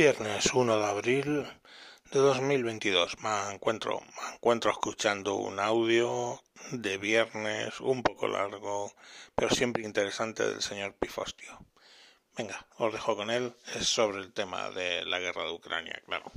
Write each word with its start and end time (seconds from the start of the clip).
Viernes 0.00 0.54
1 0.54 0.78
de 0.78 0.86
abril 0.86 1.46
de 2.10 2.18
2022. 2.18 3.18
Me 3.22 3.52
encuentro, 3.52 4.00
me 4.00 4.34
encuentro 4.34 4.70
escuchando 4.70 5.34
un 5.34 5.60
audio 5.60 6.40
de 6.72 6.96
viernes 6.96 7.78
un 7.82 8.02
poco 8.02 8.26
largo, 8.26 8.92
pero 9.34 9.50
siempre 9.50 9.82
interesante 9.82 10.42
del 10.42 10.62
señor 10.62 10.94
Pifostio. 10.94 11.52
Venga, 12.34 12.66
os 12.78 12.94
dejo 12.94 13.14
con 13.14 13.28
él. 13.28 13.54
Es 13.76 13.88
sobre 13.88 14.20
el 14.20 14.32
tema 14.32 14.70
de 14.70 15.04
la 15.04 15.18
guerra 15.18 15.44
de 15.44 15.52
Ucrania, 15.52 16.00
claro. 16.06 16.32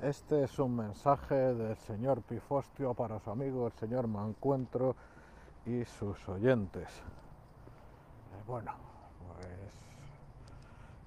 Este 0.00 0.44
es 0.44 0.58
un 0.58 0.74
mensaje 0.74 1.34
del 1.34 1.76
señor 1.76 2.22
Pifostio 2.22 2.94
para 2.94 3.20
su 3.20 3.28
amigo 3.28 3.66
el 3.66 3.74
señor 3.74 4.06
Mancuentro 4.06 4.96
y 5.66 5.84
sus 5.84 6.26
oyentes. 6.30 6.88
Eh, 6.88 8.42
bueno, 8.46 8.74
pues 9.36 9.81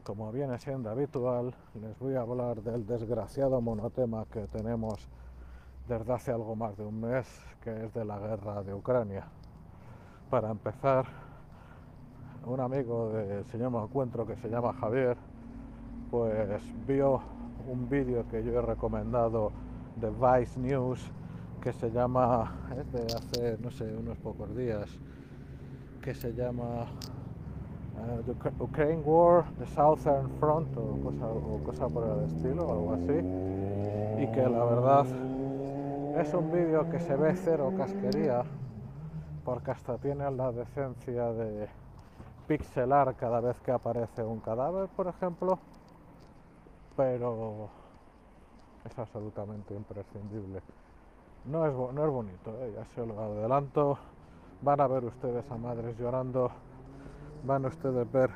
como 0.06 0.32
viene 0.32 0.60
siendo 0.60 0.92
habitual, 0.92 1.52
les 1.82 1.98
voy 1.98 2.14
a 2.14 2.22
hablar 2.22 2.62
del 2.62 2.86
desgraciado 2.86 3.60
monotema 3.60 4.26
que 4.32 4.46
tenemos 4.48 5.10
desde 5.88 6.14
hace 6.14 6.32
algo 6.32 6.56
más 6.56 6.78
de 6.78 6.86
un 6.86 7.02
mes, 7.02 7.28
que 7.64 7.86
es 7.86 7.94
de 7.94 8.06
la 8.06 8.20
guerra 8.20 8.62
de 8.62 8.76
Ucrania. 8.76 9.26
Para 10.30 10.52
empezar, 10.52 11.06
un 12.46 12.60
amigo 12.60 13.10
del 13.14 13.46
señor 13.46 13.72
Mancuentro 13.72 14.28
que 14.28 14.36
se 14.36 14.48
llama 14.48 14.74
Javier, 14.74 15.18
pues 16.12 16.62
vio 16.86 17.20
un 17.68 17.90
vídeo 17.90 18.28
que 18.28 18.44
yo 18.44 18.60
he 18.60 18.62
recomendado 18.62 19.52
de 19.96 20.12
Vice 20.12 20.60
News 20.60 21.12
que 21.62 21.74
se 21.74 21.90
llama, 21.90 22.54
es 22.80 22.92
de 22.92 23.06
hace, 23.06 23.58
no 23.60 23.72
sé, 23.72 23.92
unos 23.98 24.20
pocos 24.20 24.56
días, 24.56 24.88
que 26.04 26.14
se 26.14 26.32
llama 26.32 26.86
The 28.26 28.52
Ukraine 28.60 29.02
War, 29.04 29.46
The 29.58 29.66
Southern 29.68 30.30
Front 30.40 30.76
o 30.78 30.98
cosa, 31.04 31.28
o 31.28 31.60
cosa 31.64 31.88
por 31.88 32.04
el 32.08 32.26
estilo, 32.26 32.72
algo 32.72 32.94
así, 32.94 33.18
y 34.22 34.28
que 34.32 34.48
la 34.48 34.64
verdad 34.64 35.06
es 36.18 36.34
un 36.34 36.52
vídeo 36.52 36.90
que 36.90 37.00
se 37.00 37.16
ve 37.16 37.36
cero 37.36 37.74
casquería, 37.76 38.44
porque 39.44 39.72
hasta 39.72 39.98
tiene 39.98 40.30
la 40.32 40.52
decencia 40.52 41.32
de 41.34 41.68
pixelar 42.48 43.16
cada 43.16 43.42
vez 43.42 43.60
que 43.62 43.72
aparece 43.72 44.24
un 44.24 44.40
cadáver, 44.40 44.88
por 44.90 45.08
ejemplo, 45.08 45.58
pero 46.96 47.70
es 48.86 48.98
absolutamente 49.00 49.74
imprescindible. 49.74 50.62
No 51.46 51.66
es, 51.66 51.74
no 51.94 52.06
es 52.06 52.12
bonito, 52.12 52.52
¿eh? 52.62 52.74
ya 52.76 52.86
se 52.86 53.06
lo 53.06 53.20
adelanto. 53.20 53.98
Van 54.62 54.80
a 54.80 54.88
ver 54.88 55.06
ustedes 55.06 55.50
a 55.52 55.58
madres 55.58 55.98
llorando, 56.00 56.50
van 57.46 57.66
a 57.66 57.68
ustedes 57.68 58.12
ver 58.12 58.32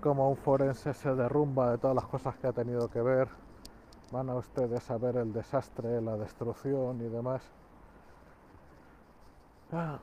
cómo 0.00 0.30
un 0.30 0.36
forense 0.36 0.94
se 0.94 1.14
derrumba 1.14 1.72
de 1.72 1.78
todas 1.78 1.96
las 1.96 2.06
cosas 2.06 2.36
que 2.36 2.46
ha 2.46 2.52
tenido 2.52 2.88
que 2.88 3.02
ver, 3.02 3.28
van 4.12 4.30
a 4.30 4.36
ustedes 4.36 4.88
a 4.90 4.98
ver 4.98 5.16
el 5.16 5.32
desastre, 5.32 6.00
la 6.00 6.16
destrucción 6.16 7.00
y 7.00 7.08
demás. 7.08 7.42
Ah, 9.72 9.98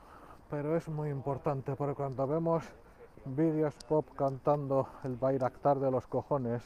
pero 0.50 0.76
es 0.76 0.88
muy 0.88 1.08
importante 1.08 1.74
porque 1.74 1.94
cuando 1.94 2.26
vemos 2.26 2.64
vídeos 3.24 3.74
pop 3.88 4.06
cantando 4.14 4.88
el 5.04 5.16
Bayraktar 5.16 5.78
de 5.78 5.90
los 5.90 6.06
cojones, 6.06 6.62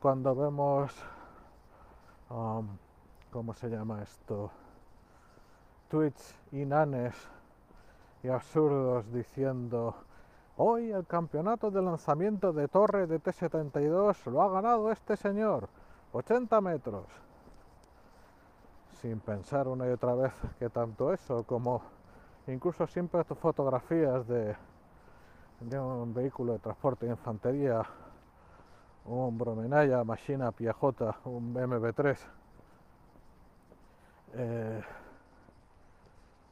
cuando 0.00 0.34
vemos, 0.34 0.92
um, 2.30 2.66
¿cómo 3.30 3.54
se 3.54 3.68
llama 3.68 4.02
esto? 4.02 4.50
Tweets 5.88 6.34
inanes 6.50 7.14
y 8.24 8.28
absurdos 8.28 9.10
diciendo, 9.12 9.94
hoy 10.58 10.90
el 10.92 11.06
campeonato 11.06 11.70
de 11.70 11.80
lanzamiento 11.80 12.52
de 12.52 12.68
torre 12.68 13.06
de 13.06 13.18
T-72 13.18 14.26
lo 14.26 14.42
ha 14.42 14.50
ganado 14.50 14.90
este 14.90 15.16
señor, 15.16 15.68
80 16.12 16.60
metros. 16.60 17.04
Sin 19.00 19.20
pensar 19.20 19.68
una 19.68 19.86
y 19.86 19.90
otra 19.90 20.14
vez 20.14 20.32
que 20.58 20.68
tanto 20.68 21.12
eso 21.12 21.44
como 21.44 21.80
incluso 22.48 22.86
siempre 22.86 23.22
fotografías 23.24 24.26
de, 24.26 24.56
un 25.78 26.12
vehículo 26.12 26.54
de 26.54 26.58
transporte 26.58 27.06
de 27.06 27.12
infantería 27.12 27.82
un 29.04 29.38
Bromenaya 29.38 30.04
Machina 30.04 30.52
Piajota, 30.52 31.16
un 31.24 31.54
MB3 31.54 32.18
eh, 34.34 34.82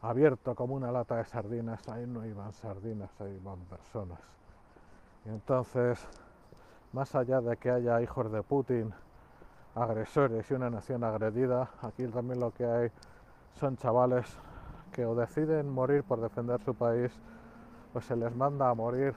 abierto 0.08 0.54
como 0.54 0.74
una 0.74 0.92
lata 0.92 1.16
de 1.16 1.24
sardinas, 1.24 1.88
ahí 1.88 2.06
no 2.06 2.24
iban 2.24 2.52
sardinas, 2.52 3.10
ahí 3.20 3.34
iban 3.34 3.58
personas. 3.66 4.20
Y 5.24 5.30
entonces, 5.30 6.06
más 6.92 7.14
allá 7.14 7.40
de 7.40 7.56
que 7.56 7.70
haya 7.70 8.00
hijos 8.00 8.30
de 8.30 8.42
Putin, 8.42 8.94
agresores 9.74 10.50
y 10.50 10.54
una 10.54 10.70
nación 10.70 11.04
agredida, 11.04 11.70
aquí 11.82 12.06
también 12.06 12.40
lo 12.40 12.52
que 12.52 12.64
hay 12.64 12.90
son 13.54 13.76
chavales 13.76 14.26
que 14.92 15.04
o 15.04 15.14
deciden 15.14 15.68
morir 15.68 16.04
por 16.04 16.20
defender 16.20 16.60
su 16.62 16.74
país 16.74 17.12
o 17.92 18.00
se 18.00 18.16
les 18.16 18.34
manda 18.34 18.70
a 18.70 18.74
morir 18.74 19.14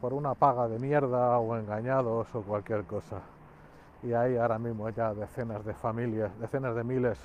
por 0.00 0.14
una 0.14 0.34
paga 0.34 0.68
de 0.68 0.78
mierda 0.78 1.38
o 1.38 1.56
engañados 1.56 2.34
o 2.34 2.42
cualquier 2.42 2.84
cosa. 2.84 3.20
Y 4.02 4.12
hay 4.12 4.36
ahora 4.36 4.58
mismo 4.58 4.88
ya 4.88 5.12
decenas 5.12 5.64
de 5.64 5.74
familias, 5.74 6.38
decenas 6.38 6.74
de 6.74 6.84
miles 6.84 7.18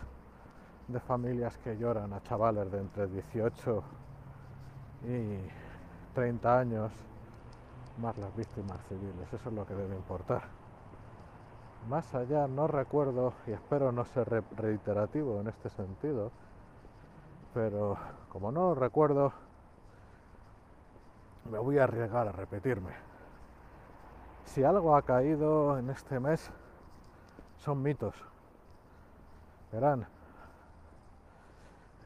de 0.87 0.99
familias 0.99 1.57
que 1.57 1.77
lloran 1.77 2.13
a 2.13 2.21
chavales 2.21 2.71
de 2.71 2.79
entre 2.79 3.07
18 3.07 3.83
y 5.07 5.39
30 6.13 6.59
años, 6.59 6.91
más 7.99 8.17
las 8.17 8.35
víctimas 8.35 8.79
civiles. 8.87 9.31
Eso 9.33 9.49
es 9.49 9.55
lo 9.55 9.65
que 9.65 9.73
debe 9.73 9.95
importar. 9.95 10.43
Más 11.89 12.13
allá, 12.15 12.47
no 12.47 12.67
recuerdo, 12.67 13.33
y 13.47 13.51
espero 13.51 13.91
no 13.91 14.05
ser 14.05 14.43
reiterativo 14.55 15.39
en 15.41 15.47
este 15.47 15.69
sentido, 15.69 16.31
pero 17.53 17.97
como 18.29 18.51
no 18.51 18.73
recuerdo, 18.75 19.33
me 21.51 21.59
voy 21.59 21.77
a 21.77 21.83
arriesgar 21.83 22.27
a 22.27 22.31
repetirme. 22.31 22.91
Si 24.45 24.63
algo 24.63 24.95
ha 24.95 25.03
caído 25.03 25.77
en 25.77 25.89
este 25.89 26.19
mes, 26.19 26.51
son 27.57 27.81
mitos. 27.81 28.15
Verán, 29.71 30.07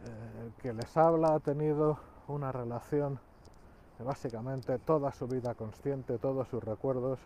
eh, 0.06 0.52
que 0.62 0.74
les 0.74 0.96
habla 0.98 1.36
ha 1.36 1.40
tenido 1.40 1.98
una 2.28 2.52
relación 2.52 3.20
básicamente 4.00 4.78
toda 4.80 5.12
su 5.12 5.28
vida 5.28 5.54
consciente, 5.56 6.18
todos 6.18 6.48
sus 6.48 6.64
recuerdos, 6.64 7.20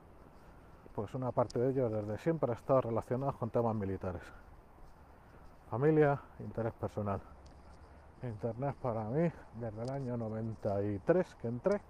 pues 0.95 1.13
una 1.13 1.31
parte 1.31 1.59
de 1.59 1.69
ellos 1.71 1.91
desde 1.91 2.17
siempre 2.17 2.51
ha 2.51 2.55
estado 2.55 2.81
relacionada 2.81 3.33
con 3.33 3.49
temas 3.49 3.75
militares. 3.75 4.23
Familia, 5.69 6.19
interés 6.39 6.73
personal. 6.73 7.21
Internet 8.23 8.75
para 8.81 9.03
mí 9.05 9.29
desde 9.59 9.83
el 9.83 9.89
año 9.89 10.17
93 10.17 11.35
que 11.35 11.47
entré 11.47 11.81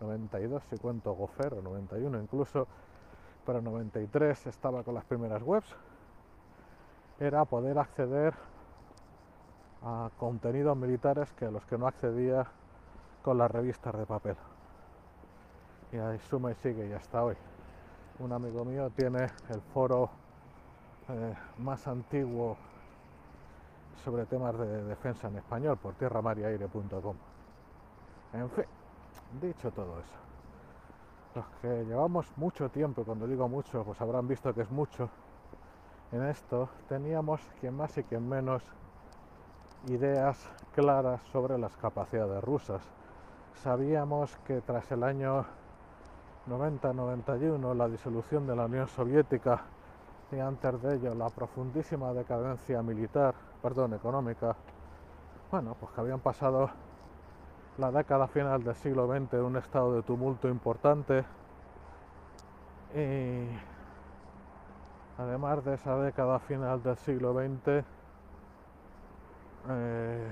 92 0.00 0.62
si 0.68 0.76
cuento 0.76 1.14
Gofer, 1.14 1.54
o 1.54 1.62
91 1.62 2.20
incluso, 2.20 2.66
pero 3.46 3.60
93 3.62 4.46
estaba 4.46 4.82
con 4.82 4.94
las 4.94 5.04
primeras 5.04 5.42
webs, 5.42 5.74
era 7.18 7.44
poder 7.44 7.78
acceder 7.78 8.34
a 9.84 10.10
contenidos 10.18 10.76
militares 10.76 11.32
que 11.32 11.50
los 11.50 11.64
que 11.66 11.78
no 11.78 11.86
accedía 11.86 12.46
con 13.22 13.38
las 13.38 13.50
revistas 13.50 13.96
de 13.96 14.06
papel. 14.06 14.36
Y 15.92 15.96
ahí 15.98 16.18
suma 16.18 16.50
y 16.50 16.54
sigue 16.56 16.88
y 16.88 16.92
hasta 16.92 17.22
hoy. 17.22 17.36
Un 18.18 18.32
amigo 18.32 18.64
mío 18.64 18.90
tiene 18.90 19.24
el 19.50 19.60
foro 19.72 20.10
eh, 21.08 21.34
más 21.58 21.86
antiguo 21.86 22.56
sobre 24.04 24.26
temas 24.26 24.58
de 24.58 24.84
defensa 24.84 25.28
en 25.28 25.36
español 25.36 25.76
por 25.76 25.94
tierramariaire.com. 25.94 27.16
En 28.32 28.50
fin, 28.50 28.64
Dicho 29.40 29.72
todo 29.72 29.98
eso, 29.98 30.14
los 31.34 31.44
que 31.60 31.84
llevamos 31.84 32.26
mucho 32.36 32.68
tiempo, 32.68 33.04
cuando 33.04 33.26
digo 33.26 33.48
mucho, 33.48 33.82
pues 33.82 34.00
habrán 34.00 34.28
visto 34.28 34.54
que 34.54 34.62
es 34.62 34.70
mucho, 34.70 35.10
en 36.12 36.22
esto 36.22 36.68
teníamos 36.88 37.40
quien 37.60 37.76
más 37.76 37.98
y 37.98 38.04
quien 38.04 38.28
menos 38.28 38.62
ideas 39.88 40.38
claras 40.74 41.20
sobre 41.32 41.58
las 41.58 41.76
capacidades 41.76 42.42
rusas. 42.42 42.82
Sabíamos 43.62 44.36
que 44.46 44.60
tras 44.60 44.90
el 44.92 45.02
año 45.02 45.44
90-91, 46.48 47.74
la 47.74 47.88
disolución 47.88 48.46
de 48.46 48.56
la 48.56 48.66
Unión 48.66 48.88
Soviética 48.88 49.62
y 50.32 50.38
antes 50.38 50.82
de 50.82 50.96
ello 50.96 51.14
la 51.14 51.28
profundísima 51.30 52.12
decadencia 52.12 52.82
militar, 52.82 53.34
perdón, 53.62 53.94
económica, 53.94 54.56
bueno, 55.50 55.76
pues 55.78 55.92
que 55.92 56.00
habían 56.00 56.20
pasado 56.20 56.70
la 57.78 57.90
década 57.90 58.26
final 58.26 58.62
del 58.64 58.74
siglo 58.76 59.06
XX 59.06 59.34
un 59.34 59.56
estado 59.56 59.94
de 59.94 60.02
tumulto 60.02 60.48
importante 60.48 61.24
y 62.94 63.46
además 65.18 65.64
de 65.64 65.74
esa 65.74 65.96
década 65.96 66.38
final 66.40 66.82
del 66.82 66.96
siglo 66.96 67.34
XX 67.34 67.84
eh, 69.68 70.28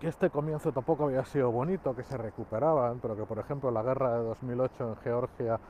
que 0.00 0.08
este 0.08 0.30
comienzo 0.30 0.72
tampoco 0.72 1.04
había 1.04 1.24
sido 1.24 1.50
bonito, 1.50 1.94
que 1.96 2.02
se 2.02 2.16
recuperaban, 2.16 2.98
pero 3.00 3.16
que 3.16 3.24
por 3.24 3.38
ejemplo 3.38 3.70
la 3.70 3.82
guerra 3.82 4.18
de 4.18 4.24
2008 4.24 4.88
en 4.88 4.96
Georgia 4.96 5.60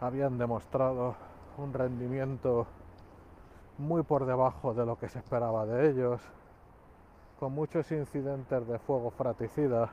habían 0.00 0.38
demostrado 0.38 1.16
un 1.56 1.72
rendimiento 1.72 2.66
muy 3.78 4.02
por 4.02 4.26
debajo 4.26 4.74
de 4.74 4.84
lo 4.84 4.96
que 4.98 5.08
se 5.08 5.18
esperaba 5.18 5.64
de 5.64 5.90
ellos, 5.90 6.20
con 7.38 7.52
muchos 7.52 7.90
incidentes 7.92 8.66
de 8.66 8.78
fuego 8.80 9.10
fratricida, 9.10 9.88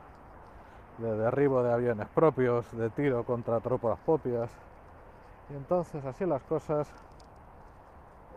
de 0.97 1.15
derribo 1.17 1.61
de 1.61 1.71
aviones 1.71 2.07
propios, 2.09 2.71
de 2.75 2.89
tiro 2.89 3.23
contra 3.23 3.59
tropas 3.59 3.99
propias. 3.99 4.49
Y 5.49 5.55
entonces 5.55 6.03
así 6.05 6.25
las 6.25 6.41
cosas, 6.43 6.87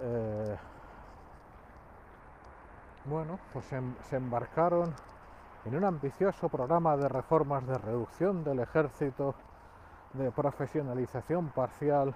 eh, 0.02 0.56
bueno, 3.08 3.38
pues 3.52 3.64
se, 3.66 3.76
em, 3.76 3.94
se 4.02 4.16
embarcaron 4.16 4.94
en 5.64 5.76
un 5.76 5.84
ambicioso 5.84 6.48
programa 6.48 6.96
de 6.96 7.08
reformas 7.08 7.66
de 7.66 7.76
reducción 7.78 8.44
del 8.44 8.60
ejército, 8.60 9.34
de 10.14 10.30
profesionalización 10.30 11.48
parcial, 11.48 12.14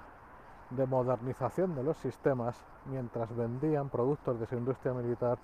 de 0.71 0.87
modernización 0.87 1.75
de 1.75 1.83
los 1.83 1.97
sistemas, 1.99 2.57
mientras 2.87 3.35
vendían 3.37 3.89
productos 3.89 4.41
de 4.41 4.47
su 4.47 4.57
industria 4.57 4.95
militar 4.95 5.39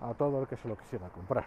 a 0.00 0.14
todo 0.14 0.40
el 0.40 0.48
que 0.48 0.56
se 0.56 0.68
lo 0.68 0.76
quisiera 0.76 1.08
comprar. 1.08 1.44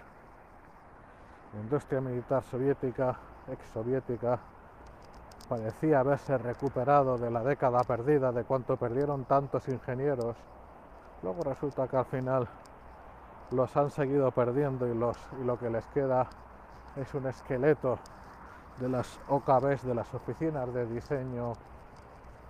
La 1.53 1.61
industria 1.61 2.01
militar 2.01 2.43
soviética, 2.43 3.17
ex-soviética, 3.47 4.39
parecía 5.47 5.99
haberse 5.99 6.37
recuperado 6.37 7.17
de 7.17 7.31
la 7.31 7.43
década 7.43 7.83
perdida, 7.83 8.31
de 8.31 8.43
cuánto 8.43 8.77
perdieron 8.77 9.25
tantos 9.25 9.67
ingenieros. 9.67 10.35
Luego 11.23 11.43
resulta 11.43 11.87
que 11.87 11.97
al 11.97 12.05
final 12.05 12.47
los 13.51 13.75
han 13.77 13.89
seguido 13.89 14.31
perdiendo 14.31 14.87
y, 14.87 14.93
lo 15.43 15.59
que 15.59 15.69
les 15.69 15.85
queda 15.87 16.27
es 16.95 17.13
un 17.13 17.27
esqueleto 17.27 17.99
de 18.79 18.89
las 18.89 19.19
OKBs, 19.27 19.83
de 19.83 19.95
las 19.95 20.13
oficinas 20.13 20.73
de 20.73 20.85
diseño 20.85 21.53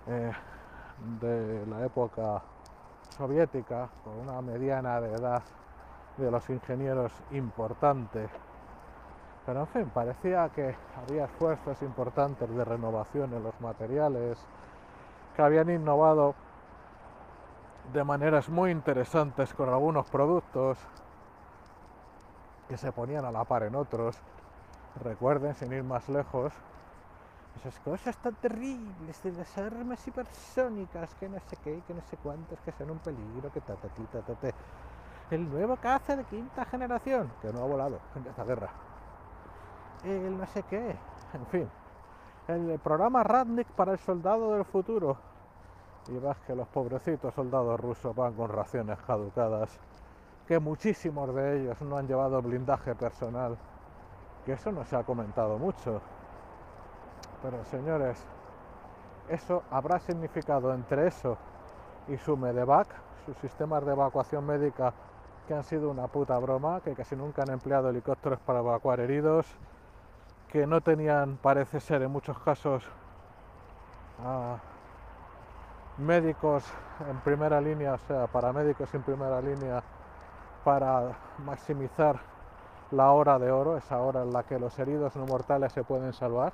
eh, 0.06 0.32
de 1.20 1.66
la 1.66 1.84
época 1.84 2.42
soviética, 3.16 3.88
con 4.04 4.18
una 4.18 4.40
mediana 4.40 5.00
de 5.00 5.12
edad 5.12 5.42
de 6.16 6.30
los 6.30 6.48
ingenieros 6.50 7.12
importante. 7.32 8.28
Pero 9.44 9.60
en 9.60 9.66
fin, 9.68 9.90
parecía 9.94 10.48
que 10.48 10.74
había 10.96 11.26
esfuerzos 11.26 11.80
importantes 11.82 12.48
de 12.48 12.64
renovación 12.64 13.32
en 13.32 13.42
los 13.42 13.60
materiales, 13.60 14.38
que 15.36 15.42
habían 15.42 15.70
innovado 15.70 16.34
de 17.92 18.04
maneras 18.04 18.48
muy 18.48 18.70
interesantes 18.70 19.52
con 19.54 19.68
algunos 19.68 20.06
productos 20.06 20.78
que 22.68 22.76
se 22.76 22.92
ponían 22.92 23.24
a 23.24 23.30
la 23.30 23.44
par 23.44 23.62
en 23.62 23.74
otros. 23.74 24.16
Recuerden, 25.02 25.54
sin 25.54 25.72
ir 25.72 25.84
más 25.84 26.08
lejos, 26.08 26.52
esas 27.56 27.78
cosas 27.80 28.16
tan 28.18 28.34
terribles 28.34 29.22
de 29.22 29.32
las 29.32 29.58
armas 29.58 30.06
hipersónicas, 30.06 31.14
que 31.14 31.28
no 31.28 31.38
sé 31.40 31.56
qué, 31.62 31.82
que 31.86 31.94
no 31.94 32.00
sé 32.02 32.16
cuántas, 32.18 32.60
que 32.60 32.72
son 32.72 32.90
un 32.90 32.98
peligro, 32.98 33.52
que 33.52 33.60
ta, 33.60 33.74
ta. 33.74 33.90
El 35.30 35.48
nuevo 35.50 35.76
caza 35.76 36.16
de 36.16 36.24
quinta 36.24 36.64
generación, 36.64 37.30
que 37.42 37.52
no 37.52 37.60
ha 37.60 37.66
volado 37.66 37.98
en 38.14 38.26
esta 38.26 38.44
guerra. 38.44 38.70
El 40.04 40.38
no 40.38 40.46
sé 40.46 40.62
qué, 40.64 40.96
en 41.32 41.46
fin. 41.46 41.70
El 42.48 42.78
programa 42.78 43.24
Radnik 43.24 43.66
para 43.68 43.92
el 43.92 43.98
soldado 43.98 44.52
del 44.54 44.64
futuro, 44.64 45.16
y 46.08 46.18
vas 46.18 46.38
que 46.40 46.54
los 46.54 46.68
pobrecitos 46.68 47.34
soldados 47.34 47.78
rusos 47.80 48.14
van 48.14 48.34
con 48.34 48.48
raciones 48.48 48.98
caducadas, 49.06 49.78
que 50.46 50.58
muchísimos 50.58 51.34
de 51.34 51.60
ellos 51.60 51.80
no 51.82 51.96
han 51.96 52.06
llevado 52.06 52.40
blindaje 52.40 52.94
personal, 52.94 53.56
que 54.44 54.52
eso 54.52 54.70
no 54.70 54.84
se 54.84 54.96
ha 54.96 55.02
comentado 55.02 55.58
mucho. 55.58 56.00
Pero 57.42 57.64
señores, 57.64 58.24
eso 59.28 59.62
habrá 59.70 59.98
significado 59.98 60.72
entre 60.72 61.08
eso 61.08 61.36
y 62.08 62.16
su 62.16 62.36
Medevac, 62.36 62.88
sus 63.24 63.36
sistemas 63.38 63.84
de 63.84 63.92
evacuación 63.92 64.46
médica 64.46 64.94
que 65.48 65.54
han 65.54 65.64
sido 65.64 65.90
una 65.90 66.06
puta 66.08 66.38
broma, 66.38 66.80
que 66.80 66.94
casi 66.94 67.16
nunca 67.16 67.42
han 67.42 67.50
empleado 67.50 67.90
helicópteros 67.90 68.40
para 68.40 68.60
evacuar 68.60 69.00
heridos, 69.00 69.46
que 70.48 70.66
no 70.66 70.80
tenían, 70.80 71.36
parece 71.36 71.80
ser 71.80 72.02
en 72.02 72.10
muchos 72.10 72.38
casos, 72.38 72.84
médicos 75.98 76.64
en 77.08 77.18
primera 77.20 77.60
línea, 77.60 77.94
o 77.94 77.98
sea, 77.98 78.26
paramédicos 78.26 78.92
en 78.94 79.02
primera 79.02 79.40
línea 79.40 79.82
para 80.64 81.16
maximizar 81.44 82.20
la 82.90 83.10
hora 83.12 83.38
de 83.38 83.50
oro, 83.50 83.76
esa 83.76 84.00
hora 84.00 84.22
en 84.22 84.32
la 84.32 84.42
que 84.42 84.58
los 84.58 84.78
heridos 84.78 85.16
no 85.16 85.26
mortales 85.26 85.72
se 85.72 85.84
pueden 85.84 86.12
salvar. 86.12 86.52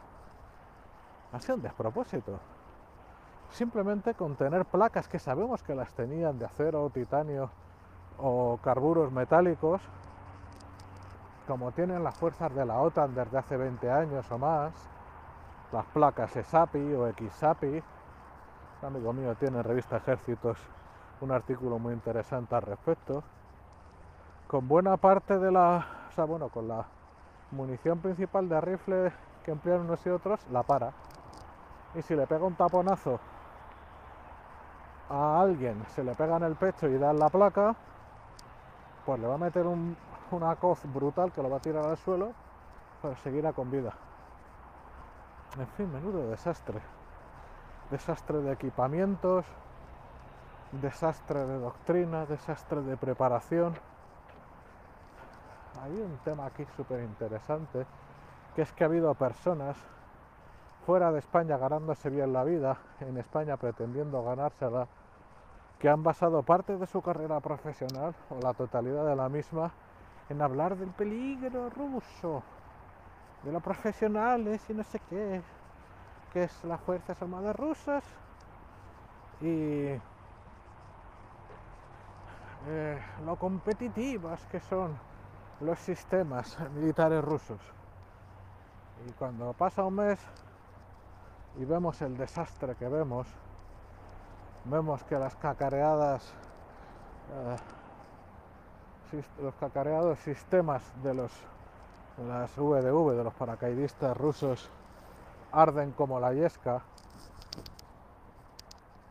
Ha 1.32 1.40
sido 1.40 1.56
un 1.56 1.62
despropósito. 1.62 2.38
Simplemente 3.50 4.14
con 4.14 4.34
tener 4.36 4.64
placas 4.64 5.08
que 5.08 5.18
sabemos 5.18 5.62
que 5.62 5.74
las 5.74 5.92
tenían 5.92 6.38
de 6.38 6.46
acero, 6.46 6.88
titanio 6.90 7.50
o 8.18 8.58
carburos 8.62 9.12
metálicos, 9.12 9.82
como 11.46 11.72
tienen 11.72 12.04
las 12.04 12.16
fuerzas 12.16 12.54
de 12.54 12.64
la 12.64 12.78
OTAN 12.78 13.14
desde 13.14 13.38
hace 13.38 13.56
20 13.56 13.90
años 13.90 14.30
o 14.30 14.38
más, 14.38 14.72
las 15.72 15.84
placas 15.86 16.34
ESAPI 16.36 16.94
o 16.94 17.12
XAPI, 17.12 17.82
amigo 18.87 19.12
mío 19.12 19.34
tiene 19.37 19.58
en 19.58 19.64
revista 19.64 19.99
Ejércitos 19.99 20.58
un 21.20 21.31
artículo 21.31 21.79
muy 21.79 21.94
interesante 21.94 22.55
al 22.55 22.62
respecto. 22.62 23.23
Con 24.49 24.67
buena 24.69 24.96
parte 24.96 25.38
de 25.38 25.52
la, 25.52 25.87
o 26.08 26.12
sea, 26.12 26.25
bueno, 26.25 26.49
con 26.49 26.69
la 26.69 26.84
munición 27.52 28.00
principal 28.00 28.49
de 28.49 28.61
rifle 28.61 29.12
que 29.44 29.52
emplean 29.52 29.82
unos 29.82 30.05
y 30.05 30.11
otros, 30.11 30.40
la 30.50 30.62
para. 30.62 30.93
Y 31.94 32.02
si 32.02 32.17
le 32.17 32.26
pega 32.26 32.44
un 32.44 32.55
taponazo 32.55 33.20
a 35.08 35.40
alguien, 35.40 35.84
se 35.88 36.02
le 36.02 36.14
pega 36.14 36.37
en 36.37 36.43
el 36.43 36.56
pecho 36.56 36.88
y 36.88 36.99
da 36.99 37.11
en 37.11 37.19
la 37.19 37.29
placa, 37.29 37.76
pues 39.06 39.20
le 39.20 39.26
va 39.26 39.34
a 39.34 39.38
meter 39.38 39.67
un, 39.67 39.96
una 40.31 40.56
coz 40.56 40.81
brutal 40.93 41.32
que 41.32 41.43
lo 41.43 41.50
va 41.50 41.58
a 41.58 41.61
tirar 41.61 41.84
al 41.84 41.96
suelo, 41.99 42.32
pero 43.00 43.17
seguirá 43.17 43.52
con 43.52 43.70
vida. 43.70 43.93
En 45.58 45.67
fin, 45.69 45.93
menudo 45.93 46.29
desastre 46.31 46.81
desastre 47.92 48.38
de 48.38 48.52
equipamientos, 48.52 49.44
desastre 50.80 51.46
de 51.46 51.58
doctrina, 51.58 52.24
desastre 52.24 52.80
de 52.80 52.96
preparación. 52.96 53.74
Hay 55.82 55.92
un 55.92 56.16
tema 56.24 56.46
aquí 56.46 56.64
súper 56.74 57.00
interesante, 57.00 57.84
que 58.56 58.62
es 58.62 58.72
que 58.72 58.84
ha 58.84 58.86
habido 58.86 59.14
personas 59.14 59.76
fuera 60.86 61.12
de 61.12 61.18
España 61.18 61.58
ganándose 61.58 62.08
bien 62.08 62.32
la 62.32 62.44
vida, 62.44 62.78
en 63.00 63.19
España 63.19 63.58
pretendiendo 63.58 64.24
ganársela, 64.24 64.88
que 65.78 65.90
han 65.90 66.02
basado 66.02 66.43
parte 66.43 66.78
de 66.78 66.86
su 66.86 67.02
carrera 67.02 67.40
profesional, 67.40 68.14
o 68.31 68.40
la 68.40 68.55
totalidad 68.55 69.05
de 69.05 69.17
la 69.17 69.28
misma, 69.28 69.70
en 70.31 70.40
hablar 70.40 70.76
del 70.76 70.90
peligro 70.90 71.69
ruso, 71.69 72.43
de 73.43 73.52
los 73.52 73.62
profesionales 73.62 74.64
y 74.70 74.72
no 74.72 74.82
sé 74.82 74.98
qué, 75.10 75.43
que 76.32 76.44
es 76.44 76.65
las 76.65 76.81
Fuerzas 76.81 77.20
Armadas 77.20 77.55
rusas 77.56 78.05
y 79.41 79.89
eh, 82.69 82.98
lo 83.24 83.36
competitivas 83.36 84.46
que 84.46 84.60
son 84.60 84.96
los 85.60 85.79
sistemas 85.79 86.56
militares 86.74 87.22
rusos. 87.22 87.60
Y 89.06 89.12
cuando 89.12 89.53
pasa 89.53 89.84
un 89.84 89.96
mes 89.96 90.20
y 91.58 91.65
vemos 91.65 92.01
el 92.03 92.17
desastre 92.17 92.77
que 92.77 92.89
vemos, 92.89 93.27
vemos 94.65 95.03
que 95.05 95.19
las 95.19 95.36
cacareadas, 95.36 96.32
eh, 99.12 99.22
los 99.43 99.55
cacareados 99.56 100.19
sistemas 100.20 100.82
de 101.03 101.15
los 101.15 101.32
las 102.19 102.55
VDV, 102.56 103.17
de 103.17 103.24
los 103.24 103.34
paracaidistas 103.34 104.17
rusos, 104.17 104.70
arden 105.52 105.92
como 105.92 106.18
la 106.18 106.32
yesca, 106.32 106.82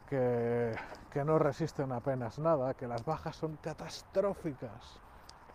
que, 0.10 0.76
que 1.12 1.24
no 1.24 1.40
resisten 1.40 1.92
apenas 1.92 2.40
nada, 2.40 2.74
que 2.74 2.88
las 2.88 3.06
bajas 3.06 3.36
son 3.36 3.58
catastróficas, 3.58 5.00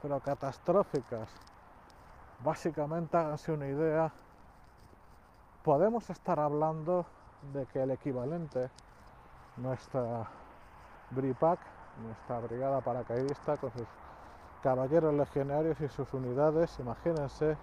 pero 0.00 0.20
catastróficas. 0.20 1.28
Básicamente, 2.42 3.16
háganse 3.16 3.52
una 3.52 3.66
idea, 3.66 4.12
podemos 5.62 6.08
estar 6.10 6.38
hablando 6.38 7.06
de 7.52 7.66
que 7.66 7.82
el 7.82 7.90
equivalente, 7.90 8.70
nuestra 9.56 10.26
BRIPAC, 11.10 11.58
nuestra 12.02 12.40
brigada 12.40 12.80
paracaidista 12.80 13.56
con 13.56 13.70
sus 13.72 13.86
caballeros 14.62 15.14
legionarios 15.14 15.80
y 15.80 15.88
sus 15.88 16.12
unidades, 16.12 16.78
imagínense, 16.78 17.56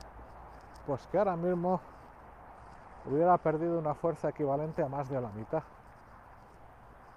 pues 0.85 1.05
que 1.07 1.17
ahora 1.17 1.35
mismo 1.35 1.79
hubiera 3.05 3.37
perdido 3.37 3.79
una 3.79 3.93
fuerza 3.93 4.29
equivalente 4.29 4.83
a 4.83 4.87
más 4.87 5.09
de 5.09 5.21
la 5.21 5.29
mitad. 5.29 5.63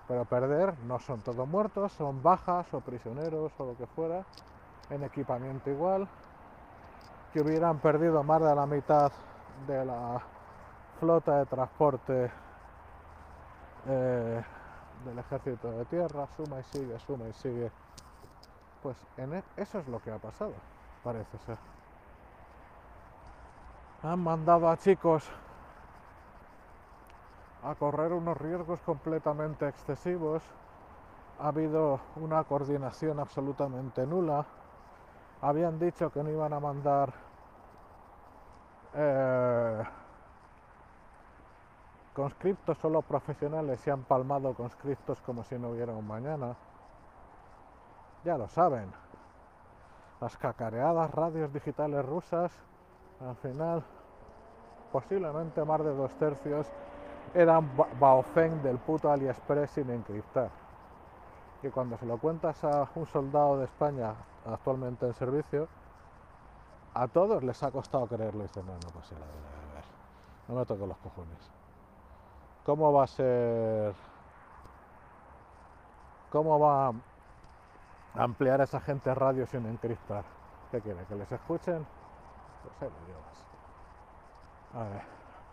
Pero 0.08 0.24
perder 0.24 0.78
no 0.84 0.98
son 0.98 1.20
todos 1.20 1.48
muertos, 1.48 1.92
son 1.92 2.22
bajas 2.22 2.72
o 2.74 2.80
prisioneros 2.80 3.52
o 3.58 3.66
lo 3.66 3.76
que 3.76 3.86
fuera, 3.86 4.24
en 4.90 5.02
equipamiento 5.02 5.68
igual, 5.70 6.08
que 7.32 7.40
hubieran 7.40 7.78
perdido 7.78 8.22
más 8.22 8.40
de 8.40 8.54
la 8.54 8.66
mitad 8.66 9.10
de 9.66 9.84
la 9.84 10.20
flota 11.00 11.38
de 11.38 11.46
transporte 11.46 12.30
eh, 13.88 14.44
del 15.04 15.18
ejército 15.18 15.70
de 15.72 15.84
tierra, 15.86 16.26
suma 16.36 16.60
y 16.60 16.62
sigue, 16.64 16.98
suma 17.00 17.28
y 17.28 17.32
sigue. 17.34 17.70
Pues 18.82 18.96
en 19.16 19.34
e- 19.34 19.44
eso 19.56 19.78
es 19.80 19.88
lo 19.88 20.00
que 20.00 20.12
ha 20.12 20.18
pasado, 20.18 20.52
parece 21.02 21.36
ser. 21.38 21.58
Han 24.02 24.20
mandado 24.20 24.68
a 24.68 24.76
chicos 24.76 25.28
a 27.66 27.74
correr 27.74 28.12
unos 28.12 28.36
riesgos 28.38 28.80
completamente 28.82 29.66
excesivos. 29.66 30.42
Ha 31.40 31.48
habido 31.48 31.98
una 32.14 32.44
coordinación 32.44 33.18
absolutamente 33.18 34.06
nula. 34.06 34.46
Habían 35.42 35.78
dicho 35.78 36.10
que 36.10 36.22
no 36.22 36.30
iban 36.30 36.52
a 36.52 36.60
mandar 36.60 37.12
eh, 38.94 39.82
conscriptos 42.14 42.78
solo 42.78 43.02
profesionales 43.02 43.84
y 43.84 43.90
han 43.90 44.04
palmado 44.04 44.54
conscriptos 44.54 45.20
como 45.22 45.42
si 45.42 45.58
no 45.58 45.70
hubiera 45.70 45.92
un 45.92 46.06
mañana. 46.06 46.54
Ya 48.24 48.38
lo 48.38 48.46
saben. 48.46 48.92
Las 50.20 50.36
cacareadas 50.36 51.10
radios 51.10 51.52
digitales 51.52 52.06
rusas, 52.06 52.52
al 53.20 53.36
final, 53.36 53.82
posiblemente 54.92 55.64
más 55.64 55.84
de 55.84 55.94
dos 55.94 56.14
tercios 56.14 56.70
eran 57.34 57.76
ba- 57.76 57.88
Baofeng 57.98 58.62
del 58.62 58.78
puto 58.78 59.10
AliExpress 59.10 59.70
sin 59.70 59.90
encriptar. 59.90 60.50
Que 61.62 61.70
cuando 61.70 61.96
se 61.98 62.06
lo 62.06 62.18
cuentas 62.18 62.62
a 62.64 62.88
un 62.94 63.06
soldado 63.06 63.58
de 63.58 63.64
España 63.64 64.14
actualmente 64.44 65.06
en 65.06 65.14
servicio, 65.14 65.68
a 66.94 67.08
todos 67.08 67.42
les 67.42 67.62
ha 67.62 67.70
costado 67.70 68.06
creerlo. 68.06 68.40
Y 68.40 68.46
dicen, 68.46 68.66
no, 68.66 68.72
no 68.72 68.90
pasa 68.90 69.14
nada, 69.14 69.26
a 69.26 69.74
ver, 69.74 69.84
no 70.48 70.54
me 70.54 70.66
toques 70.66 70.86
los 70.88 70.98
cojones. 70.98 71.50
¿Cómo 72.64 72.92
va 72.92 73.04
a 73.04 73.06
ser? 73.06 73.94
¿Cómo 76.30 76.58
va 76.58 76.88
a 76.88 76.92
ampliar 78.22 78.60
esa 78.60 78.80
gente 78.80 79.14
radio 79.14 79.46
sin 79.46 79.64
encriptar? 79.66 80.24
¿Qué 80.70 80.80
quiere? 80.80 81.04
¿Que 81.06 81.14
les 81.14 81.30
escuchen? 81.30 81.86
Pues 82.62 82.82
ahí 82.82 82.88
lo 82.88 83.06
llevas. 83.06 83.26
A 84.74 84.90
ver, 84.90 85.02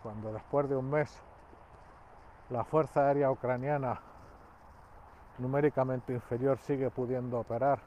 cuando 0.02 0.32
después 0.32 0.68
de 0.68 0.76
un 0.76 0.90
mes 0.90 1.22
la 2.50 2.64
Fuerza 2.64 3.06
Aérea 3.06 3.30
Ucraniana 3.30 3.98
numéricamente 5.38 6.12
inferior 6.12 6.58
sigue 6.58 6.90
pudiendo 6.90 7.40
operar 7.40 7.80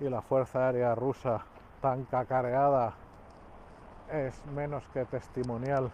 y 0.00 0.08
la 0.08 0.22
Fuerza 0.22 0.66
Aérea 0.66 0.94
Rusa 0.94 1.44
tan 1.80 2.04
cacareada 2.04 2.94
es 4.12 4.44
menos 4.46 4.84
que 4.92 5.04
testimonial 5.04 5.90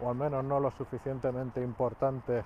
o 0.00 0.08
al 0.08 0.14
menos 0.14 0.44
no 0.44 0.60
lo 0.60 0.70
suficientemente 0.70 1.60
importante 1.60 2.44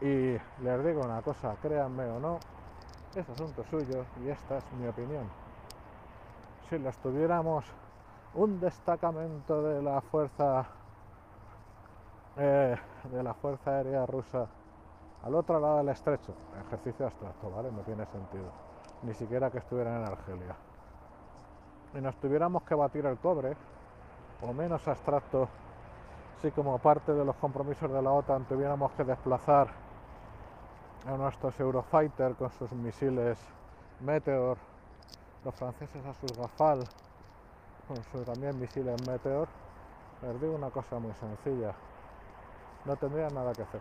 y 0.00 0.36
les 0.62 0.84
digo 0.84 1.02
una 1.02 1.20
cosa, 1.20 1.56
créanme 1.60 2.04
o 2.04 2.18
no, 2.20 2.38
es 3.14 3.28
asunto 3.28 3.64
suyo 3.64 4.04
y 4.24 4.28
esta 4.28 4.58
es 4.58 4.72
mi 4.72 4.86
opinión. 4.86 5.28
Si 6.68 6.78
les 6.78 6.96
tuviéramos 6.98 7.64
un 8.34 8.60
destacamento 8.60 9.62
de 9.62 9.82
la 9.82 10.00
fuerza 10.00 10.66
eh, 12.42 12.74
de 13.12 13.22
la 13.22 13.34
fuerza 13.34 13.70
aérea 13.70 14.06
rusa 14.06 14.46
al 15.22 15.34
otro 15.34 15.60
lado 15.60 15.76
del 15.78 15.90
estrecho, 15.90 16.34
ejercicio 16.66 17.04
abstracto, 17.04 17.50
¿vale? 17.50 17.70
No 17.70 17.82
tiene 17.82 18.06
sentido. 18.06 18.50
Ni 19.02 19.12
siquiera 19.12 19.50
que 19.50 19.58
estuvieran 19.58 19.98
en 19.98 20.08
Argelia. 20.08 20.56
Y 21.94 22.00
nos 22.00 22.16
tuviéramos 22.16 22.62
que 22.62 22.74
batir 22.74 23.04
el 23.04 23.18
cobre, 23.18 23.54
o 24.40 24.54
menos 24.54 24.88
abstracto, 24.88 25.48
si 26.40 26.50
como 26.52 26.78
parte 26.78 27.12
de 27.12 27.24
los 27.24 27.36
compromisos 27.36 27.92
de 27.92 28.00
la 28.00 28.10
OTAN 28.10 28.46
tuviéramos 28.46 28.92
que 28.92 29.04
desplazar 29.04 29.68
a 31.06 31.16
nuestros 31.18 31.60
Eurofighter 31.60 32.34
con 32.36 32.50
sus 32.52 32.72
misiles 32.72 33.38
Meteor, 34.00 34.56
los 35.44 35.54
franceses 35.54 36.04
a 36.06 36.14
sus 36.14 36.34
Rafale 36.38 36.86
con 37.86 38.02
sus 38.04 38.24
también 38.24 38.58
misiles 38.58 39.06
Meteor, 39.06 39.48
les 40.22 40.40
digo 40.40 40.54
una 40.54 40.70
cosa 40.70 40.98
muy 40.98 41.12
sencilla, 41.14 41.74
no 42.84 42.96
tendrían 42.96 43.34
nada 43.34 43.52
que 43.52 43.62
hacer. 43.62 43.80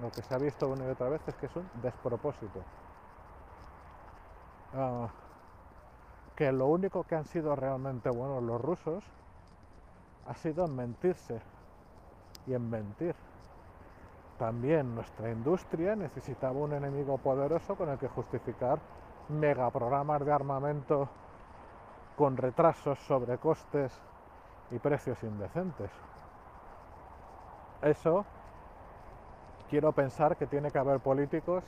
Lo 0.00 0.10
que 0.10 0.22
se 0.22 0.34
ha 0.34 0.38
visto 0.38 0.68
una 0.68 0.84
y 0.86 0.90
otra 0.90 1.08
vez 1.08 1.26
es 1.26 1.34
que 1.36 1.46
es 1.46 1.56
un 1.56 1.68
despropósito. 1.82 2.60
Ah, 4.74 5.08
que 6.34 6.52
lo 6.52 6.66
único 6.66 7.04
que 7.04 7.16
han 7.16 7.24
sido 7.24 7.56
realmente 7.56 8.10
buenos 8.10 8.42
los 8.42 8.60
rusos 8.60 9.04
ha 10.26 10.34
sido 10.34 10.66
en 10.66 10.76
mentirse 10.76 11.40
y 12.46 12.54
en 12.54 12.68
mentir. 12.68 13.14
También 14.38 14.94
nuestra 14.94 15.30
industria 15.30 15.96
necesitaba 15.96 16.58
un 16.58 16.74
enemigo 16.74 17.16
poderoso 17.16 17.74
con 17.74 17.88
el 17.88 17.98
que 17.98 18.08
justificar 18.08 18.78
megaprogramas 19.30 20.24
de 20.24 20.32
armamento 20.32 21.08
con 22.16 22.36
retrasos, 22.36 22.98
sobrecostes 23.06 23.92
y 24.70 24.78
precios 24.78 25.22
indecentes. 25.22 25.90
Eso 27.86 28.24
quiero 29.70 29.92
pensar 29.92 30.36
que 30.36 30.48
tiene 30.48 30.72
que 30.72 30.78
haber 30.78 30.98
políticos 30.98 31.62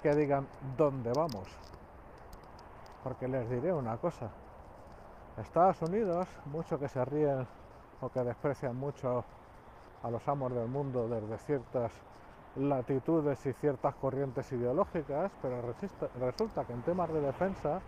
que 0.00 0.14
digan 0.14 0.46
dónde 0.76 1.12
vamos. 1.12 1.48
Porque 3.02 3.26
les 3.26 3.50
diré 3.50 3.72
una 3.72 3.96
cosa. 3.96 4.30
Estados 5.36 5.82
Unidos, 5.82 6.28
mucho 6.46 6.78
que 6.78 6.88
se 6.88 7.04
ríen 7.04 7.48
o 8.00 8.08
que 8.10 8.20
desprecian 8.22 8.76
mucho 8.76 9.24
a 10.04 10.10
los 10.10 10.26
amos 10.28 10.54
del 10.54 10.68
mundo 10.68 11.08
desde 11.08 11.36
ciertas 11.38 11.90
latitudes 12.54 13.44
y 13.44 13.52
ciertas 13.54 13.96
corrientes 13.96 14.52
ideológicas, 14.52 15.32
pero 15.42 15.74
resulta 16.20 16.64
que 16.64 16.72
en 16.72 16.82
temas 16.82 17.12
de 17.12 17.20
defensa, 17.20 17.80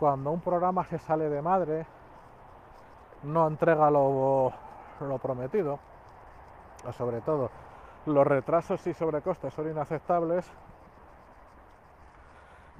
cuando 0.00 0.32
un 0.32 0.40
programa 0.40 0.84
se 0.84 0.98
sale 0.98 1.28
de 1.28 1.40
madre, 1.40 1.86
no 3.22 3.46
entrega 3.46 3.88
lo 3.88 4.52
prometido, 5.22 5.78
sobre 6.92 7.20
todo 7.20 7.50
los 8.06 8.26
retrasos 8.26 8.86
y 8.86 8.94
sobrecostes 8.94 9.54
son 9.54 9.70
inaceptables, 9.70 10.44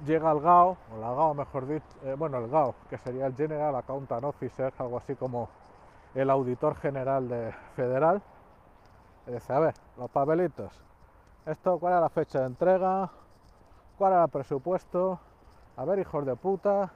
llega 0.05 0.31
el 0.31 0.39
GAO, 0.39 0.77
o 0.93 0.97
la 0.99 1.11
GAO 1.13 1.33
mejor 1.33 1.67
dicho, 1.67 1.85
eh, 2.03 2.15
bueno, 2.17 2.37
el 2.37 2.47
GAO, 2.49 2.75
que 2.89 2.97
sería 2.97 3.25
el 3.25 3.35
General 3.35 3.75
Accountant 3.75 4.23
Officer, 4.23 4.73
algo 4.77 4.97
así 4.97 5.15
como 5.15 5.49
el 6.15 6.29
auditor 6.29 6.75
general 6.75 7.27
de 7.29 7.53
federal, 7.75 8.21
y 9.27 9.31
dice, 9.31 9.53
a 9.53 9.59
ver, 9.59 9.73
los 9.97 10.09
papelitos, 10.11 10.71
esto, 11.45 11.79
¿cuál 11.79 11.95
es 11.95 12.01
la 12.01 12.09
fecha 12.09 12.39
de 12.41 12.47
entrega? 12.47 13.09
¿Cuál 13.97 14.13
es 14.13 14.19
el 14.25 14.29
presupuesto? 14.29 15.19
A 15.77 15.85
ver, 15.85 15.99
hijos 15.99 16.25
de 16.25 16.35
puta, 16.35 16.91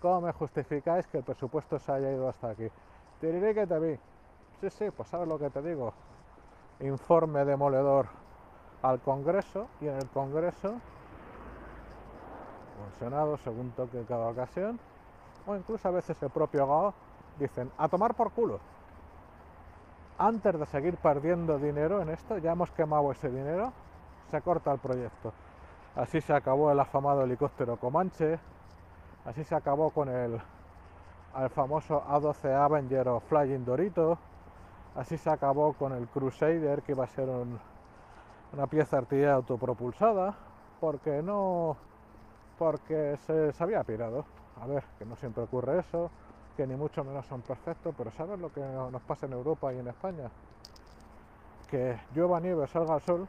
¿cómo 0.00 0.22
me 0.22 0.32
justificáis 0.32 1.06
que 1.08 1.18
el 1.18 1.24
presupuesto 1.24 1.78
se 1.78 1.92
haya 1.92 2.12
ido 2.12 2.28
hasta 2.28 2.50
aquí? 2.50 2.68
Te 3.20 3.32
diré 3.32 3.54
que 3.54 3.66
te 3.66 3.78
vi. 3.80 3.98
Sí, 4.60 4.70
sí, 4.70 4.90
pues 4.90 5.08
sabes 5.08 5.28
lo 5.28 5.38
que 5.38 5.50
te 5.50 5.62
digo. 5.62 5.92
Informe 6.80 7.44
demoledor 7.44 8.06
al 8.82 9.00
Congreso 9.00 9.68
y 9.80 9.88
en 9.88 9.96
el 9.96 10.08
Congreso 10.08 10.68
o 12.80 12.86
el 12.86 12.92
Senado, 12.98 13.36
según 13.38 13.70
toque 13.72 14.04
cada 14.08 14.28
ocasión, 14.28 14.80
o 15.46 15.54
incluso 15.54 15.88
a 15.88 15.90
veces 15.90 16.16
el 16.22 16.30
propio 16.30 16.66
GAO, 16.66 16.94
dicen, 17.38 17.70
a 17.76 17.88
tomar 17.88 18.14
por 18.14 18.32
culo. 18.32 18.58
Antes 20.18 20.58
de 20.58 20.66
seguir 20.66 20.96
perdiendo 20.96 21.58
dinero 21.58 22.00
en 22.00 22.10
esto, 22.10 22.38
ya 22.38 22.52
hemos 22.52 22.70
quemado 22.70 23.10
ese 23.12 23.28
dinero, 23.28 23.72
se 24.30 24.40
corta 24.42 24.72
el 24.72 24.78
proyecto. 24.78 25.32
Así 25.96 26.20
se 26.20 26.32
acabó 26.32 26.70
el 26.70 26.78
afamado 26.78 27.24
helicóptero 27.24 27.76
Comanche, 27.76 28.38
así 29.24 29.44
se 29.44 29.54
acabó 29.54 29.90
con 29.90 30.08
el, 30.08 30.40
el 31.36 31.50
famoso 31.50 32.02
A12 32.04 32.54
Avenger 32.54 33.08
o 33.08 33.20
Flying 33.20 33.64
Dorito, 33.64 34.18
así 34.94 35.16
se 35.18 35.30
acabó 35.30 35.74
con 35.74 35.92
el 35.92 36.08
Crusader, 36.08 36.82
que 36.82 36.92
iba 36.92 37.04
a 37.04 37.08
ser 37.08 37.28
un- 37.28 37.60
una 38.52 38.66
pieza 38.66 38.98
artillería 38.98 39.34
autopropulsada, 39.34 40.36
porque 40.80 41.22
no 41.22 41.76
porque 42.58 43.16
se, 43.18 43.52
se 43.52 43.62
había 43.64 43.84
pirado. 43.84 44.26
A 44.56 44.66
ver, 44.66 44.84
que 44.98 45.06
no 45.06 45.16
siempre 45.16 45.44
ocurre 45.44 45.80
eso, 45.80 46.10
que 46.56 46.66
ni 46.66 46.76
mucho 46.76 47.04
menos 47.04 47.26
son 47.26 47.42
perfectos, 47.42 47.94
pero 47.96 48.10
¿sabes 48.12 48.38
lo 48.40 48.50
que 48.50 48.60
nos 48.60 49.02
pasa 49.02 49.26
en 49.26 49.32
Europa 49.34 49.72
y 49.74 49.78
en 49.78 49.88
España? 49.88 50.30
Que 51.70 51.82
llueva 52.14 52.38
nieve, 52.40 52.66
salga 52.66 52.94
el 52.96 53.00
sol. 53.00 53.28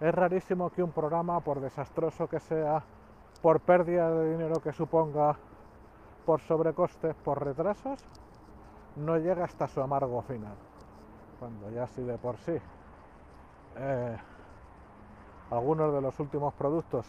Es 0.00 0.14
rarísimo 0.14 0.70
que 0.70 0.82
un 0.82 0.92
programa, 0.92 1.40
por 1.40 1.60
desastroso 1.60 2.28
que 2.28 2.40
sea, 2.40 2.86
por 3.42 3.60
pérdida 3.60 4.10
de 4.10 4.30
dinero 4.32 4.60
que 4.60 4.72
suponga, 4.72 5.38
por 6.24 6.40
sobrecostes, 6.42 7.16
por 7.16 7.44
retrasos, 7.44 8.00
no 8.96 9.16
llegue 9.18 9.42
hasta 9.42 9.68
su 9.68 9.80
amargo 9.80 10.22
final. 10.22 10.54
Cuando 11.38 11.70
ya 11.70 11.86
sí 11.88 12.02
de 12.02 12.16
por 12.18 12.36
sí. 12.38 12.56
eh, 13.76 14.16
algunos 15.50 15.92
de 15.92 16.00
los 16.00 16.18
últimos 16.18 16.54
productos 16.54 17.06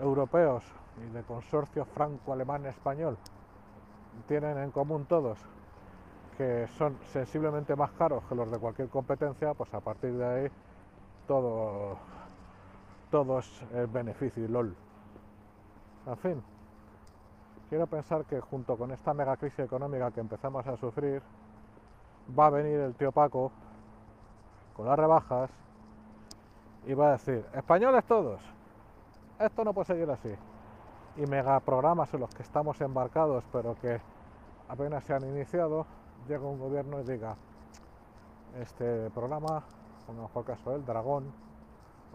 europeos 0.00 0.64
y 0.98 1.12
de 1.12 1.22
consorcio 1.22 1.84
franco-alemán-español 1.84 3.18
tienen 4.26 4.58
en 4.58 4.70
común 4.70 5.04
todos 5.04 5.38
que 6.38 6.66
son 6.78 6.96
sensiblemente 7.12 7.76
más 7.76 7.90
caros 7.92 8.24
que 8.26 8.34
los 8.34 8.50
de 8.50 8.58
cualquier 8.58 8.88
competencia, 8.88 9.52
pues 9.52 9.72
a 9.74 9.80
partir 9.80 10.14
de 10.14 10.24
ahí 10.24 10.50
todo, 11.26 11.98
todo 13.10 13.40
es 13.40 13.62
beneficio 13.92 14.44
y 14.44 14.48
LOL. 14.48 14.74
En 16.06 16.16
fin, 16.16 16.42
quiero 17.70 17.86
pensar 17.86 18.24
que 18.24 18.40
junto 18.40 18.76
con 18.76 18.90
esta 18.90 19.14
mega 19.14 19.36
crisis 19.36 19.60
económica 19.60 20.10
que 20.10 20.20
empezamos 20.20 20.66
a 20.66 20.76
sufrir, 20.76 21.22
va 22.38 22.46
a 22.46 22.50
venir 22.50 22.80
el 22.80 22.94
tío 22.96 23.12
Paco 23.12 23.52
con 24.76 24.86
las 24.86 24.98
rebajas 24.98 25.50
y 26.84 26.94
va 26.94 27.08
a 27.08 27.12
decir, 27.12 27.46
españoles 27.54 28.04
todos, 28.04 28.42
esto 29.38 29.64
no 29.64 29.72
puede 29.72 29.86
seguir 29.86 30.10
así. 30.10 30.34
Y 31.16 31.26
megaprogramas 31.26 32.12
en 32.12 32.20
los 32.20 32.30
que 32.30 32.42
estamos 32.42 32.80
embarcados, 32.80 33.44
pero 33.52 33.76
que 33.76 34.00
apenas 34.68 35.04
se 35.04 35.14
han 35.14 35.24
iniciado, 35.24 35.86
llega 36.26 36.44
un 36.44 36.58
gobierno 36.58 37.00
y 37.00 37.04
diga, 37.04 37.36
este 38.60 39.10
programa, 39.10 39.62
pongamos 40.06 40.30
por 40.32 40.44
caso 40.44 40.74
el 40.74 40.84
Dragón 40.84 41.32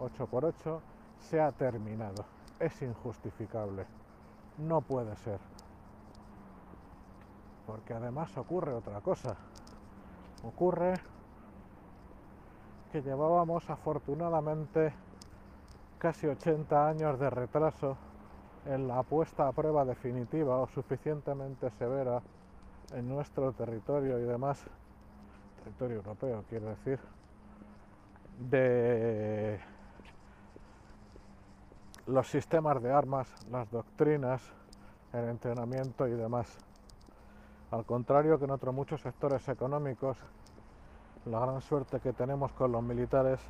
8x8, 0.00 0.80
se 1.18 1.40
ha 1.40 1.50
terminado. 1.52 2.26
Es 2.60 2.82
injustificable. 2.82 3.86
No 4.58 4.80
puede 4.80 5.14
ser. 5.16 5.38
Porque 7.66 7.94
además 7.94 8.36
ocurre 8.36 8.72
otra 8.72 9.00
cosa. 9.00 9.36
Ocurre 10.42 10.94
que 12.92 13.02
llevábamos 13.02 13.68
afortunadamente 13.68 14.92
casi 15.98 16.26
80 16.26 16.88
años 16.88 17.18
de 17.18 17.30
retraso 17.30 17.96
en 18.66 18.88
la 18.88 19.02
puesta 19.02 19.48
a 19.48 19.52
prueba 19.52 19.84
definitiva 19.84 20.58
o 20.58 20.66
suficientemente 20.68 21.70
severa 21.70 22.22
en 22.92 23.08
nuestro 23.08 23.52
territorio 23.52 24.18
y 24.18 24.22
demás, 24.22 24.64
territorio 25.62 25.96
europeo 25.96 26.44
quiero 26.48 26.68
decir, 26.68 27.00
de 28.38 29.58
los 32.06 32.28
sistemas 32.28 32.82
de 32.82 32.92
armas, 32.92 33.32
las 33.50 33.70
doctrinas, 33.70 34.42
el 35.12 35.28
entrenamiento 35.28 36.06
y 36.06 36.12
demás. 36.12 36.58
Al 37.70 37.84
contrario 37.84 38.38
que 38.38 38.44
en 38.44 38.52
otros 38.52 38.74
muchos 38.74 39.00
sectores 39.00 39.48
económicos, 39.48 40.16
la 41.24 41.40
gran 41.40 41.60
suerte 41.60 42.00
que 42.00 42.12
tenemos 42.12 42.52
con 42.52 42.72
los 42.72 42.82
militares 42.82 43.40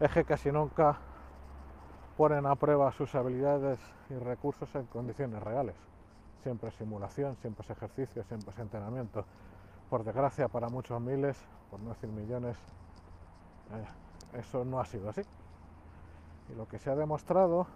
es 0.00 0.10
que 0.10 0.24
casi 0.24 0.50
nunca 0.50 0.98
ponen 2.16 2.46
a 2.46 2.56
prueba 2.56 2.90
sus 2.92 3.14
habilidades 3.14 3.78
y 4.10 4.14
recursos 4.14 4.74
en 4.74 4.86
condiciones 4.86 5.42
reales 5.42 5.76
siempre 6.42 6.68
es 6.68 6.74
simulación, 6.74 7.36
siempre 7.36 7.64
es 7.64 7.70
ejercicio, 7.70 8.24
siempre 8.24 8.50
es 8.50 8.58
entrenamiento. 8.58 9.24
Por 9.88 10.04
desgracia 10.04 10.48
para 10.48 10.68
muchos 10.68 11.00
miles, 11.00 11.36
por 11.70 11.80
no 11.80 11.90
decir 11.90 12.10
millones, 12.10 12.56
eh, 13.72 14.38
eso 14.38 14.64
no 14.64 14.80
ha 14.80 14.84
sido 14.84 15.08
así. 15.08 15.22
Y 16.52 16.54
lo 16.54 16.66
que 16.66 16.78
se 16.78 16.90
ha 16.90 16.96
demostrado, 16.96 17.66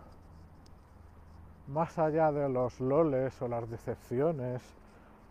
más 1.68 1.98
allá 1.98 2.30
de 2.32 2.48
los 2.48 2.80
loles 2.80 3.40
o 3.42 3.48
las 3.48 3.68
decepciones 3.68 4.62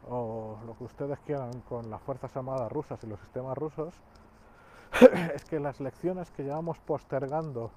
o 0.07 0.57
lo 0.65 0.77
que 0.77 0.83
ustedes 0.83 1.19
quieran 1.19 1.61
con 1.61 1.89
las 1.89 2.01
Fuerzas 2.01 2.35
Armadas 2.35 2.71
rusas 2.71 3.03
y 3.03 3.07
los 3.07 3.19
sistemas 3.19 3.57
rusos, 3.57 3.93
es 5.33 5.45
que 5.45 5.59
las 5.59 5.79
lecciones 5.79 6.29
que 6.31 6.43
llevamos 6.43 6.79
postergando 6.79 7.71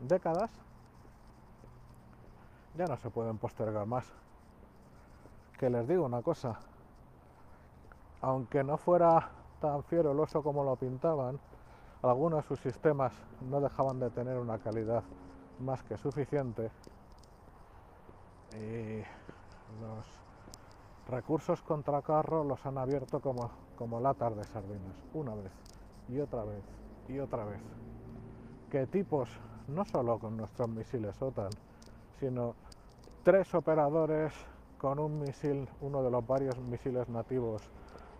décadas 0.00 0.50
ya 2.76 2.86
no 2.86 2.96
se 2.96 3.10
pueden 3.10 3.38
postergar 3.38 3.86
más. 3.86 4.04
Que 5.58 5.70
les 5.70 5.86
digo 5.86 6.04
una 6.04 6.22
cosa, 6.22 6.58
aunque 8.20 8.64
no 8.64 8.76
fuera 8.76 9.30
tan 9.60 9.84
fiero 9.84 10.10
el 10.10 10.18
oso 10.18 10.42
como 10.42 10.64
lo 10.64 10.74
pintaban, 10.74 11.38
algunos 12.02 12.42
de 12.42 12.48
sus 12.48 12.60
sistemas 12.60 13.12
no 13.48 13.60
dejaban 13.60 14.00
de 14.00 14.10
tener 14.10 14.38
una 14.38 14.58
calidad 14.58 15.04
más 15.60 15.82
que 15.84 15.96
suficiente 15.96 16.70
y 18.54 19.02
los 19.80 20.06
recursos 21.08 21.62
contra 21.62 22.02
carro 22.02 22.44
los 22.44 22.64
han 22.66 22.78
abierto 22.78 23.20
como, 23.20 23.50
como 23.76 24.00
latas 24.00 24.36
de 24.36 24.44
sardinas, 24.44 24.96
una 25.12 25.34
vez 25.34 25.52
y 26.08 26.20
otra 26.20 26.44
vez 26.44 26.62
y 27.08 27.18
otra 27.18 27.44
vez. 27.44 27.60
Que 28.70 28.86
tipos, 28.86 29.28
no 29.68 29.84
solo 29.84 30.18
con 30.18 30.36
nuestros 30.36 30.68
misiles 30.68 31.20
OTAN, 31.20 31.50
sino 32.18 32.54
tres 33.22 33.54
operadores 33.54 34.32
con 34.78 34.98
un 34.98 35.20
misil, 35.20 35.68
uno 35.80 36.02
de 36.02 36.10
los 36.10 36.26
varios 36.26 36.58
misiles 36.58 37.08
nativos 37.08 37.62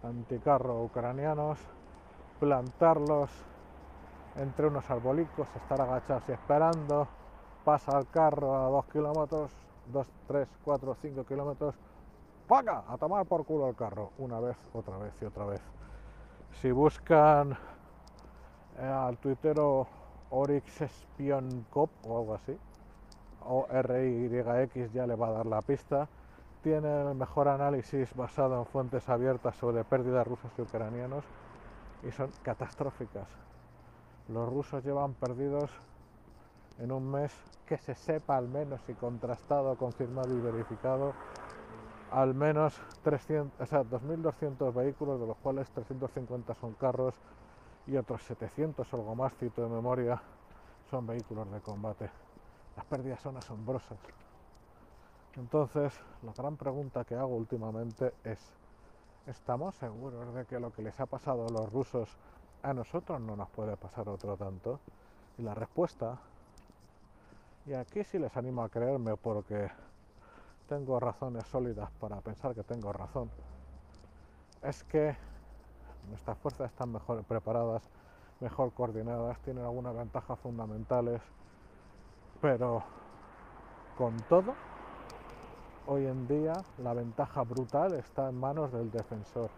anticarro 0.02 0.82
ucranianos, 0.82 1.58
plantarlos 2.40 3.30
entre 4.36 4.66
unos 4.66 4.88
arbolicos, 4.90 5.48
estar 5.56 5.80
agachados 5.80 6.24
y 6.28 6.32
esperando, 6.32 7.06
pasa 7.64 7.98
el 7.98 8.06
carro 8.08 8.56
a 8.56 8.68
dos 8.68 8.86
kilómetros, 8.86 9.50
dos, 9.92 10.08
tres, 10.26 10.48
cuatro, 10.64 10.96
cinco 11.00 11.24
kilómetros, 11.24 11.74
¡paga! 12.48 12.84
A 12.88 12.96
tomar 12.96 13.26
por 13.26 13.44
culo 13.44 13.68
el 13.68 13.76
carro, 13.76 14.10
una 14.18 14.40
vez, 14.40 14.56
otra 14.72 14.96
vez 14.98 15.12
y 15.20 15.24
otra 15.24 15.44
vez. 15.44 15.60
Si 16.60 16.70
buscan 16.70 17.56
eh, 18.78 18.86
al 18.86 19.18
tuitero 19.18 19.86
Oryx 20.30 20.82
Spion 20.82 21.66
Cop 21.70 21.90
o 22.06 22.18
algo 22.18 22.34
así, 22.34 22.56
o 23.46 23.66
RYX 23.70 24.92
ya 24.92 25.06
le 25.06 25.14
va 25.14 25.28
a 25.28 25.32
dar 25.32 25.46
la 25.46 25.62
pista, 25.62 26.08
tiene 26.62 27.10
el 27.10 27.14
mejor 27.14 27.48
análisis 27.48 28.14
basado 28.14 28.58
en 28.58 28.66
fuentes 28.66 29.08
abiertas 29.08 29.54
sobre 29.56 29.84
pérdidas 29.84 30.26
rusos 30.26 30.50
y 30.56 30.62
ucranianos 30.62 31.24
y 32.02 32.10
son 32.10 32.30
catastróficas. 32.42 33.28
Los 34.28 34.48
rusos 34.48 34.82
llevan 34.82 35.12
perdidos 35.12 35.70
en 36.78 36.92
un 36.92 37.10
mes 37.10 37.32
que 37.66 37.78
se 37.78 37.94
sepa 37.94 38.36
al 38.36 38.48
menos 38.48 38.80
y 38.88 38.94
contrastado, 38.94 39.76
confirmado 39.76 40.34
y 40.34 40.40
verificado 40.40 41.14
al 42.14 42.32
menos 42.32 42.80
300, 43.02 43.60
o 43.60 43.66
sea, 43.66 43.82
2.200 43.82 44.72
vehículos, 44.72 45.20
de 45.20 45.26
los 45.26 45.36
cuales 45.38 45.68
350 45.70 46.54
son 46.54 46.74
carros 46.74 47.14
y 47.88 47.96
otros 47.96 48.22
700 48.22 48.92
o 48.92 48.96
algo 48.96 49.16
más, 49.16 49.34
cito 49.34 49.62
de 49.62 49.68
memoria, 49.68 50.22
son 50.90 51.08
vehículos 51.08 51.50
de 51.50 51.60
combate. 51.60 52.08
Las 52.76 52.86
pérdidas 52.86 53.20
son 53.20 53.36
asombrosas. 53.36 53.98
Entonces, 55.36 55.92
la 56.22 56.32
gran 56.32 56.56
pregunta 56.56 57.04
que 57.04 57.16
hago 57.16 57.34
últimamente 57.34 58.14
es, 58.22 58.38
¿estamos 59.26 59.74
seguros 59.74 60.32
de 60.34 60.44
que 60.44 60.60
lo 60.60 60.72
que 60.72 60.82
les 60.82 60.98
ha 61.00 61.06
pasado 61.06 61.46
a 61.46 61.50
los 61.50 61.72
rusos 61.72 62.16
a 62.62 62.72
nosotros 62.72 63.20
no 63.20 63.34
nos 63.34 63.50
puede 63.50 63.76
pasar 63.76 64.08
otro 64.08 64.36
tanto? 64.36 64.78
Y 65.36 65.42
la 65.42 65.54
respuesta, 65.54 66.20
y 67.66 67.72
aquí 67.72 68.04
sí 68.04 68.18
les 68.18 68.36
animo 68.36 68.62
a 68.62 68.68
creerme 68.68 69.16
porque 69.16 69.70
tengo 70.68 71.00
razones 71.00 71.44
sólidas 71.46 71.90
para 72.00 72.20
pensar 72.20 72.54
que 72.54 72.62
tengo 72.62 72.92
razón, 72.92 73.30
es 74.62 74.82
que 74.84 75.16
nuestras 76.08 76.38
fuerzas 76.38 76.70
están 76.70 76.92
mejor 76.92 77.22
preparadas, 77.24 77.82
mejor 78.40 78.72
coordinadas, 78.72 79.38
tienen 79.40 79.64
algunas 79.64 79.94
ventajas 79.96 80.38
fundamentales, 80.38 81.20
pero 82.40 82.82
con 83.96 84.16
todo 84.28 84.54
hoy 85.86 86.06
en 86.06 86.26
día 86.26 86.54
la 86.82 86.94
ventaja 86.94 87.42
brutal 87.42 87.94
está 87.94 88.28
en 88.28 88.38
manos 88.38 88.72
del 88.72 88.90
defensor. 88.90 89.50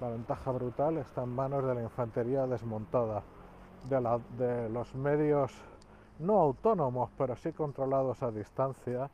La 0.00 0.08
ventaja 0.08 0.52
brutal 0.52 0.98
está 0.98 1.24
en 1.24 1.34
manos 1.34 1.64
de 1.64 1.74
la 1.74 1.82
infantería 1.82 2.46
desmontada, 2.46 3.22
de, 3.88 4.68
los 4.68 4.94
medios 4.94 5.52
no 6.18 6.40
autónomos, 6.40 7.10
pero 7.16 7.36
sí 7.36 7.52
controlados 7.52 8.22
a 8.22 8.30
distancia, 8.30 9.10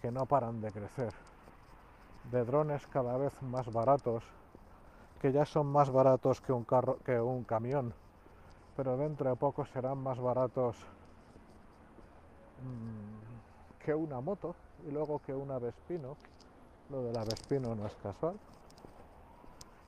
que 0.00 0.10
no 0.10 0.26
paran 0.26 0.60
de 0.60 0.72
crecer. 0.72 1.12
De 2.30 2.44
drones 2.44 2.86
cada 2.88 3.16
vez 3.16 3.32
más 3.42 3.72
baratos, 3.72 4.24
que 5.20 5.32
ya 5.32 5.46
son 5.46 5.68
más 5.68 5.90
baratos 5.90 6.40
que 6.40 6.52
un, 6.52 6.64
carro, 6.64 6.98
que 7.04 7.20
un 7.20 7.44
camión, 7.44 7.94
pero 8.76 8.96
dentro 8.96 9.30
de 9.30 9.36
poco 9.36 9.64
serán 9.66 9.98
más 9.98 10.18
baratos 10.18 10.76
mm, 12.62 13.84
que 13.84 13.94
una 13.94 14.20
moto 14.20 14.54
y 14.86 14.90
luego 14.90 15.20
que 15.20 15.32
una 15.32 15.58
Vespino, 15.58 16.16
lo 16.90 17.02
de 17.04 17.12
la 17.12 17.24
Vespino 17.24 17.74
no 17.74 17.86
es 17.86 17.94
casual, 17.96 18.36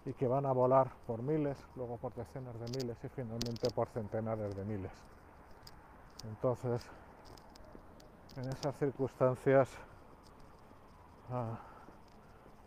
y 0.06 0.12
que 0.12 0.28
van 0.28 0.46
a 0.46 0.52
volar 0.52 0.90
por 1.06 1.22
miles, 1.22 1.56
luego 1.76 1.96
por 1.96 2.14
decenas 2.14 2.54
de 2.60 2.78
miles 2.78 2.96
y 3.02 3.08
finalmente 3.08 3.70
por 3.70 3.88
centenares 3.88 4.54
de 4.54 4.64
miles. 4.64 5.13
Entonces, 6.28 6.82
en 8.37 8.48
esas 8.48 8.76
circunstancias 8.76 9.68
ah, 11.30 11.58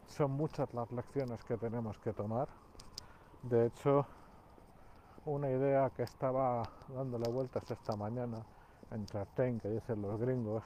son 0.07 0.31
muchas 0.31 0.73
las 0.73 0.91
lecciones 0.91 1.43
que 1.43 1.57
tenemos 1.57 1.97
que 1.99 2.13
tomar. 2.13 2.47
De 3.43 3.65
hecho, 3.65 4.05
una 5.25 5.49
idea 5.49 5.89
que 5.89 6.03
estaba 6.03 6.63
dándole 6.87 7.29
vueltas 7.31 7.69
esta 7.69 7.95
mañana, 7.95 8.45
entertain, 8.91 9.59
que 9.59 9.69
dicen 9.69 10.01
los 10.01 10.19
gringos, 10.19 10.63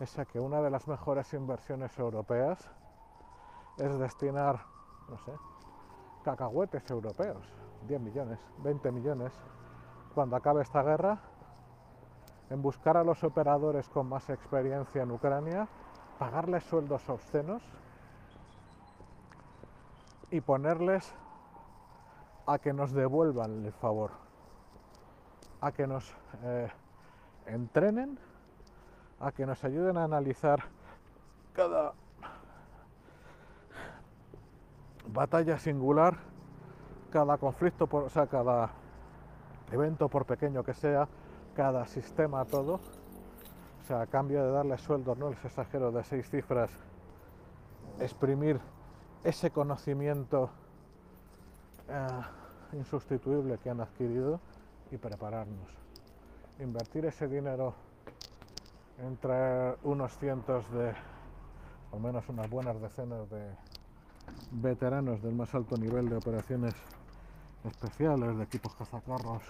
es 0.00 0.16
que 0.32 0.40
una 0.40 0.60
de 0.60 0.70
las 0.70 0.86
mejores 0.86 1.32
inversiones 1.32 1.98
europeas 1.98 2.58
es 3.78 3.98
destinar, 3.98 4.60
no 5.08 5.18
sé, 5.18 5.32
cacahuetes 6.24 6.88
europeos, 6.90 7.44
10 7.88 8.00
millones, 8.00 8.38
20 8.58 8.92
millones, 8.92 9.32
cuando 10.14 10.36
acabe 10.36 10.62
esta 10.62 10.82
guerra, 10.82 11.20
en 12.54 12.62
buscar 12.62 12.96
a 12.96 13.02
los 13.02 13.24
operadores 13.24 13.88
con 13.88 14.08
más 14.08 14.30
experiencia 14.30 15.02
en 15.02 15.10
Ucrania, 15.10 15.66
pagarles 16.20 16.62
sueldos 16.62 17.08
obscenos 17.08 17.60
y 20.30 20.40
ponerles 20.40 21.12
a 22.46 22.60
que 22.60 22.72
nos 22.72 22.92
devuelvan 22.92 23.64
el 23.64 23.72
favor, 23.72 24.12
a 25.60 25.72
que 25.72 25.88
nos 25.88 26.14
eh, 26.44 26.70
entrenen, 27.46 28.20
a 29.18 29.32
que 29.32 29.46
nos 29.46 29.64
ayuden 29.64 29.96
a 29.96 30.04
analizar 30.04 30.62
cada 31.54 31.92
batalla 35.08 35.58
singular, 35.58 36.18
cada 37.10 37.36
conflicto, 37.36 37.88
o 37.90 38.08
sea, 38.10 38.28
cada 38.28 38.70
evento 39.72 40.08
por 40.08 40.24
pequeño 40.24 40.62
que 40.62 40.72
sea, 40.74 41.08
cada 41.54 41.86
sistema 41.86 42.44
todo, 42.44 42.74
o 42.74 43.86
sea, 43.86 44.02
a 44.02 44.06
cambio 44.06 44.44
de 44.44 44.50
darles 44.50 44.80
sueldos, 44.80 45.16
no 45.18 45.30
les 45.30 45.44
exagero, 45.44 45.92
de 45.92 46.02
seis 46.04 46.28
cifras, 46.28 46.70
exprimir 48.00 48.60
ese 49.22 49.50
conocimiento 49.50 50.50
eh, 51.88 52.76
insustituible 52.76 53.58
que 53.58 53.70
han 53.70 53.80
adquirido 53.80 54.40
y 54.90 54.96
prepararnos. 54.96 55.68
Invertir 56.60 57.06
ese 57.06 57.28
dinero 57.28 57.74
entre 59.02 59.76
unos 59.82 60.16
cientos 60.18 60.70
de, 60.72 60.92
o 61.90 61.98
menos 61.98 62.28
unas 62.28 62.48
buenas 62.48 62.80
decenas 62.80 63.28
de 63.30 63.50
veteranos 64.52 65.22
del 65.22 65.34
más 65.34 65.54
alto 65.54 65.76
nivel 65.76 66.08
de 66.08 66.16
operaciones 66.16 66.74
especiales, 67.64 68.36
de 68.36 68.44
equipos 68.44 68.74
cazacarros, 68.74 69.42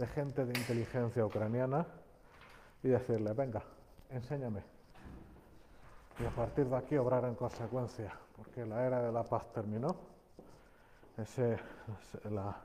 de 0.00 0.06
gente 0.06 0.46
de 0.46 0.58
inteligencia 0.58 1.26
ucraniana 1.26 1.86
y 2.82 2.88
decirle, 2.88 3.34
venga, 3.34 3.62
enséñame. 4.08 4.62
Y 6.18 6.24
a 6.24 6.30
partir 6.30 6.66
de 6.66 6.76
aquí 6.76 6.96
obrar 6.96 7.26
en 7.26 7.34
consecuencia, 7.34 8.10
porque 8.34 8.64
la 8.64 8.86
era 8.86 9.02
de 9.02 9.12
la 9.12 9.22
paz 9.24 9.52
terminó. 9.52 9.94
Ese, 11.18 11.58
la, 12.30 12.56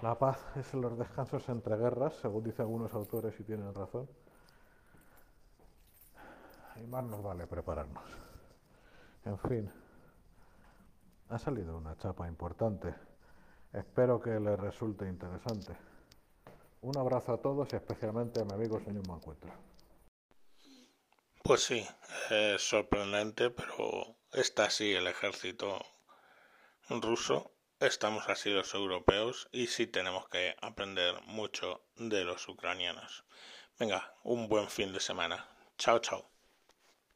la 0.00 0.18
paz 0.18 0.42
es 0.56 0.72
los 0.72 0.96
descansos 0.96 1.46
entre 1.50 1.76
guerras, 1.76 2.14
según 2.14 2.42
dicen 2.42 2.62
algunos 2.62 2.94
autores 2.94 3.38
y 3.38 3.44
tienen 3.44 3.74
razón. 3.74 4.08
Y 6.76 6.86
más 6.86 7.04
nos 7.04 7.22
vale 7.22 7.46
prepararnos. 7.46 8.16
En 9.26 9.36
fin, 9.36 9.70
ha 11.28 11.38
salido 11.38 11.76
una 11.76 11.98
chapa 11.98 12.26
importante. 12.26 12.94
Espero 13.74 14.18
que 14.18 14.40
les 14.40 14.58
resulte 14.58 15.06
interesante. 15.06 15.89
Un 16.82 16.96
abrazo 16.96 17.34
a 17.34 17.38
todos 17.38 17.72
y 17.72 17.76
especialmente 17.76 18.40
a 18.40 18.44
mi 18.44 18.54
amigo 18.54 18.80
señor 18.80 19.06
Mancuentro. 19.06 19.52
Pues 21.42 21.62
sí, 21.62 21.86
es 22.30 22.62
sorprendente, 22.62 23.50
pero 23.50 24.16
está 24.32 24.64
así 24.64 24.92
el 24.92 25.06
ejército 25.06 25.80
ruso, 26.88 27.52
estamos 27.78 28.28
así 28.28 28.50
los 28.50 28.74
europeos 28.74 29.48
y 29.52 29.66
sí 29.66 29.86
tenemos 29.86 30.28
que 30.28 30.56
aprender 30.60 31.20
mucho 31.26 31.84
de 31.96 32.24
los 32.24 32.48
ucranianos. 32.48 33.24
Venga, 33.78 34.14
un 34.22 34.48
buen 34.48 34.68
fin 34.68 34.92
de 34.92 35.00
semana. 35.00 35.48
Chao, 35.78 35.98
chao. 35.98 36.30